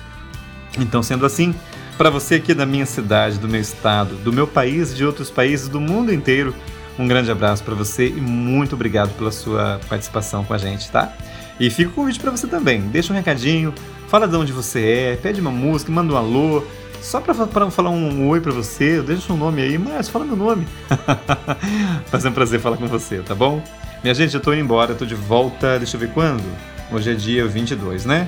[0.77, 1.53] Então, sendo assim,
[1.97, 5.67] para você aqui da minha cidade, do meu estado, do meu país de outros países
[5.67, 6.53] do mundo inteiro,
[6.97, 11.13] um grande abraço para você e muito obrigado pela sua participação com a gente, tá?
[11.59, 12.81] E fica o convite para você também.
[12.81, 13.73] Deixa um recadinho,
[14.07, 16.63] fala de onde você é, pede uma música, manda um alô,
[17.01, 20.67] só para falar um oi para você, deixa um nome aí, mas fala meu nome.
[22.11, 23.63] Vai um prazer falar com você, tá bom?
[24.03, 26.43] Minha gente, eu tô indo embora, tô de volta, deixa eu ver quando?
[26.89, 28.27] Hoje é dia 22, né?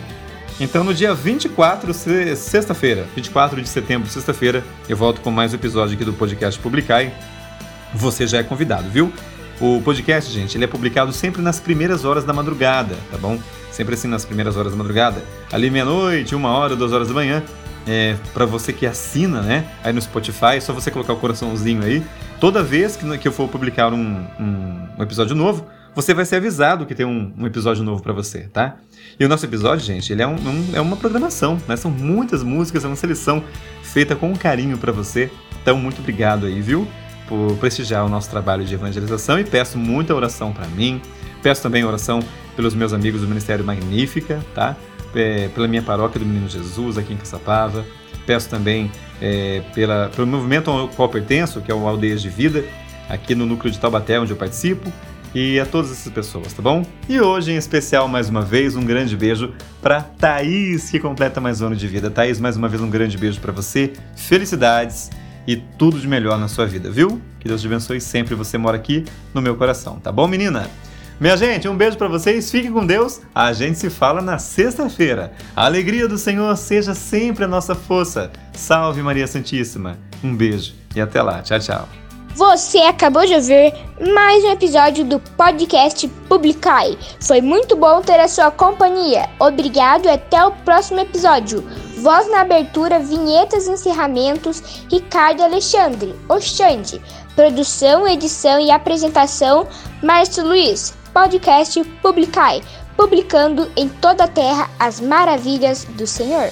[0.60, 1.94] Então no dia 24,
[2.36, 7.14] sexta-feira, 24 de setembro, sexta-feira, eu volto com mais um episódio aqui do podcast Publicai.
[7.94, 9.14] Você já é convidado, viu?
[9.62, 13.40] O podcast, gente, ele é publicado sempre nas primeiras horas da madrugada, tá bom?
[13.72, 15.24] Sempre assim nas primeiras horas da madrugada.
[15.52, 17.42] Ali meia-noite, uma hora, duas horas da manhã.
[17.88, 19.66] É, para você que assina, né?
[19.82, 22.04] Aí no Spotify, é só você colocar o coraçãozinho aí
[22.40, 25.68] Toda vez que, que eu for publicar um, um, um, episódio novo,
[26.02, 28.78] você vai ser avisado que tem um, um episódio novo para você, tá?
[29.20, 30.26] E o nosso episódio, gente, ele é,
[30.74, 31.76] é uma programação, né?
[31.76, 33.44] São muitas músicas, é uma seleção
[33.84, 35.30] feita com carinho para você.
[35.62, 36.88] Então, muito obrigado aí, viu?
[37.28, 41.02] Por prestigiar o nosso trabalho de evangelização e peço muita oração para mim.
[41.44, 42.22] Peço também oração
[42.56, 44.78] pelos meus amigos do Ministério Magnífica, tá?
[45.14, 47.86] É, pela minha paróquia do Menino Jesus aqui em Caçapava.
[48.26, 48.90] Peço também
[49.22, 52.64] é, pela, pelo movimento ao qual pertenço, que é o Aldeias de Vida,
[53.10, 54.90] aqui no núcleo de Taubaté, onde eu participo,
[55.34, 56.86] e a todas essas pessoas, tá bom?
[57.08, 61.62] E hoje, em especial, mais uma vez, um grande beijo para Thaís, que completa mais
[61.62, 62.10] um ano de vida.
[62.10, 65.10] Thaís, mais uma vez, um grande beijo para você, felicidades
[65.48, 67.22] e tudo de melhor na sua vida, viu?
[67.40, 70.70] Que Deus te abençoe sempre, você mora aqui no meu coração, tá bom, menina?
[71.20, 73.20] Minha gente, um beijo para vocês, fiquem com Deus.
[73.36, 75.34] A gente se fala na sexta-feira.
[75.54, 78.32] A alegria do Senhor seja sempre a nossa força.
[78.54, 79.98] Salve Maria Santíssima.
[80.24, 81.42] Um beijo e até lá.
[81.42, 82.09] Tchau, tchau.
[82.36, 83.74] Você acabou de ouvir
[84.14, 86.98] mais um episódio do podcast Publicai.
[87.22, 89.30] Foi muito bom ter a sua companhia.
[89.40, 91.62] Obrigado e até o próximo episódio.
[91.98, 97.02] Voz na abertura, vinhetas e encerramentos, Ricardo Alexandre, Oxande.
[97.36, 99.68] Produção, edição e apresentação,
[100.02, 102.62] Márcio Luiz podcast Publicai,
[102.96, 106.50] publicando em toda a terra as maravilhas do Senhor.